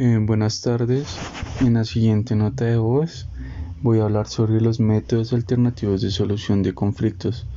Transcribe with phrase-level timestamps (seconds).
[0.00, 1.08] Eh, buenas tardes.
[1.60, 3.26] En la siguiente nota de voz
[3.82, 7.48] voy a hablar sobre los métodos alternativos de solución de conflictos,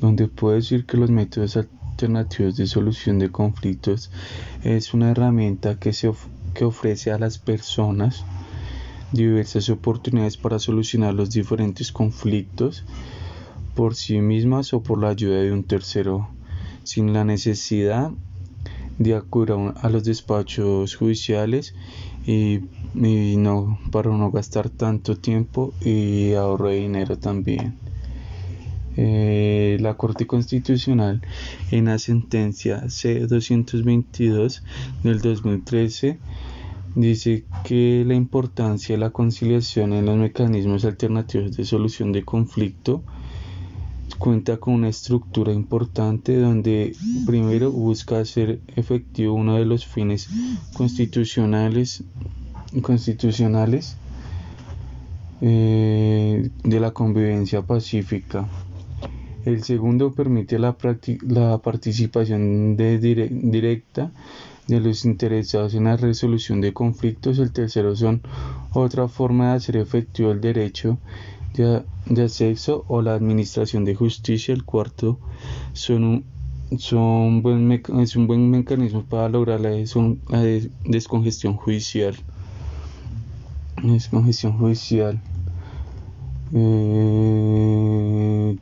[0.00, 4.10] donde puedo decir que los métodos alternativos de solución de conflictos
[4.64, 6.10] es una herramienta que, se
[6.54, 8.24] que ofrece a las personas
[9.12, 12.84] diversas oportunidades para solucionar los diferentes conflictos
[13.74, 16.30] por sí mismas o por la ayuda de un tercero,
[16.84, 18.12] sin la necesidad
[18.98, 21.74] de acudir a, los despachos judiciales
[22.26, 22.60] y,
[22.94, 27.74] no para no gastar tanto tiempo y ahorro de dinero también.
[28.96, 31.22] Eh, la Corte Constitucional
[31.70, 34.62] en la sentencia C-222
[35.02, 36.18] del 2013
[36.94, 43.02] dice que la importancia de la conciliación en los mecanismos alternativos de solución de conflicto
[44.14, 46.94] cuenta con una estructura importante donde
[47.26, 50.28] primero busca hacer efectivo uno de los fines
[50.74, 52.04] constitucionales
[55.40, 58.46] eh, de la convivencia pacífica.
[59.44, 64.12] El segundo permite la, participación directa
[64.68, 67.40] de los interesados en la resolución de conflictos.
[67.40, 68.22] El tercero son
[68.72, 70.98] otra forma de hacer efectivo el derecho
[71.54, 71.84] de,
[72.22, 74.54] acceso o la administración de justicia.
[74.54, 75.18] El cuarto
[75.72, 76.24] son
[76.78, 79.70] son buen es un buen mecanismo para lograr la,
[80.84, 82.16] descongestión judicial.
[83.82, 85.20] Descongestión judicial.
[86.54, 87.02] Eh,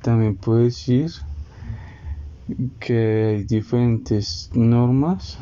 [0.02, 1.10] también puedo decir
[2.80, 5.38] que hay diferentes normas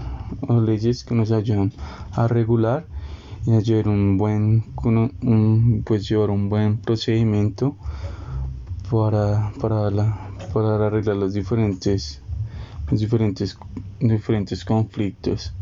[0.46, 1.72] o leyes que nos ayudan
[2.12, 2.86] a regular
[3.46, 4.64] y llevar un buen
[5.84, 7.76] pues llevar un buen procedimiento
[8.90, 12.22] para, para, la, para arreglar los diferentes
[12.90, 13.58] los diferentes
[14.00, 15.52] diferentes conflictos.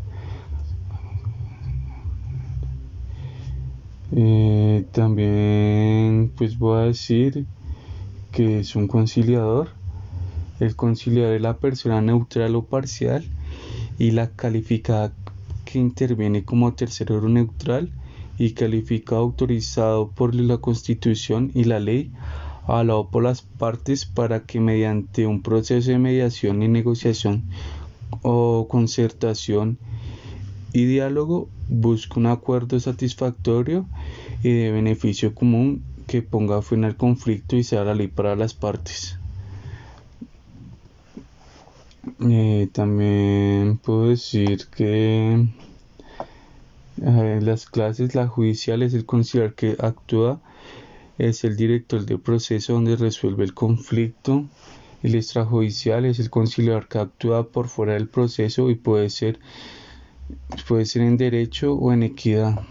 [4.11, 7.45] Eh, también pues voy a decir
[8.31, 9.69] que es un conciliador
[10.59, 13.23] el conciliador es la persona neutral o parcial
[13.99, 15.13] y la calificada
[15.67, 17.91] que interviene como tercero neutral
[18.37, 22.11] y calificado autorizado por la Constitución y la ley,
[22.65, 27.43] avalado por las partes para que mediante un proceso de mediación y negociación
[28.21, 29.77] o concertación
[30.71, 33.85] y diálogo busque un acuerdo satisfactorio
[34.43, 38.53] y de beneficio común que ponga fin al conflicto y sea la ley para las
[38.53, 39.19] partes.
[42.19, 45.47] Eh, también puedo decir que
[46.97, 50.41] las clases, la judicial es el conciliar que actúa,
[51.19, 54.45] es el director del proceso donde resuelve el conflicto.
[55.03, 59.39] El extrajudicial es el conciliador que actúa por fuera del proceso y puede ser,
[60.67, 62.61] puede ser en derecho o en equidad.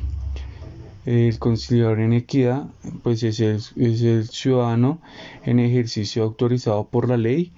[1.05, 2.67] El conciliador en equidad
[3.05, 4.99] pues es el, es el ciudadano
[5.45, 7.53] en ejercicio autorizado por la ley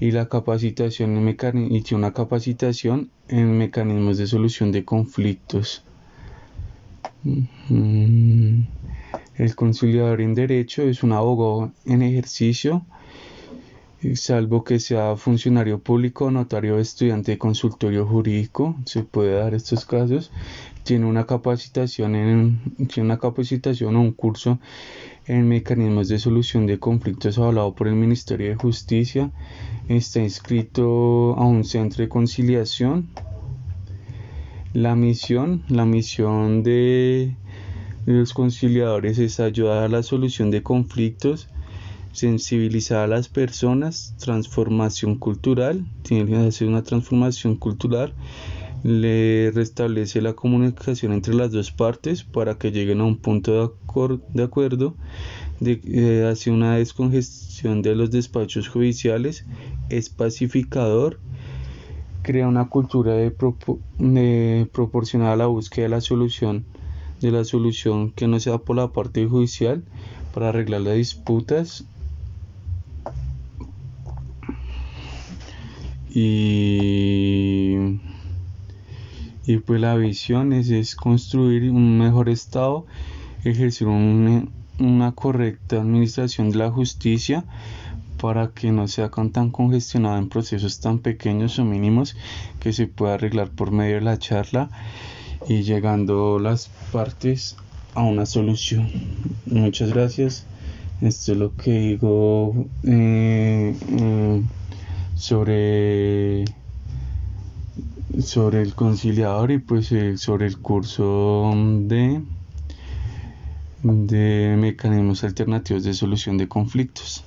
[0.00, 5.84] y la capacitación en y una capacitación en mecanismos de solución de conflictos.
[9.36, 12.84] El conciliador en derecho es un abogado en ejercicio,
[14.14, 20.30] salvo que sea funcionario público, notario, estudiante de consultorio jurídico, se puede dar estos casos.
[20.84, 24.58] Tiene una capacitación en tiene una capacitación o un curso
[25.26, 29.32] en mecanismos de solución de conflictos avalado por el Ministerio de Justicia.
[29.88, 33.08] Está inscrito a un centro de conciliación
[34.74, 37.36] la misión, la misión de
[38.06, 41.48] los conciliadores es ayudar a la solución de conflictos,
[42.10, 48.14] sensibilizar a las personas, transformación cultural, tiene que hacer una transformación cultural,
[48.84, 54.18] le restablece la comunicación entre las dos partes para que lleguen a un punto de,
[54.34, 54.94] de acuerdo,
[55.58, 59.46] de, eh, una descongestión de los despachos judiciales,
[59.88, 61.18] es pacificador,
[62.22, 63.30] crea una cultura de,
[64.70, 66.64] proporcionar a la búsqueda de la solución
[67.20, 69.82] de la solución que no sea por la parte judicial
[70.34, 71.86] para arreglar las disputas.
[76.10, 77.76] Y,
[79.46, 82.86] y pues la visión es, es construir un mejor estado
[83.44, 87.44] ejercer una correcta administración de la justicia
[88.20, 92.16] para que no sea tan congestionada en procesos tan pequeños o mínimos
[92.60, 94.70] que se pueda arreglar por medio de la charla
[95.46, 97.56] y llegando las partes
[97.94, 98.88] a una solución.
[99.46, 100.46] Muchas gracias.
[101.02, 102.54] Esto es lo que digo
[102.84, 104.42] eh, eh,
[105.16, 106.44] sobre
[108.22, 112.22] sobre el conciliador y pues eh, sobre el curso de,
[113.82, 117.24] de mecanismos alternativos de solución de conflictos.